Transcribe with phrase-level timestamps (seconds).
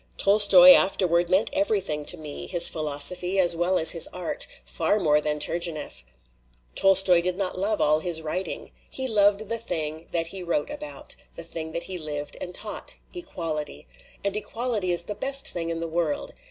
[0.17, 5.21] "Tolstoy afterward meant everything to me his philosophy as well as his art far more
[5.21, 6.03] than Turgenieff.
[6.73, 8.71] Tolstoy did not love all his writing.
[8.89, 11.83] He loved the thing that he wrote about, 8 WAR STOPS LITERATURE the thing that
[11.83, 13.87] he lived and taught equality.
[14.23, 16.33] And equality is the best thing in the world.